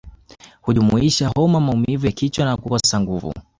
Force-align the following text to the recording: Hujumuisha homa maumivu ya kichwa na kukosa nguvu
Hujumuisha 0.61 1.27
homa 1.35 1.59
maumivu 1.59 2.05
ya 2.05 2.11
kichwa 2.11 2.45
na 2.45 2.57
kukosa 2.57 2.99
nguvu 2.99 3.33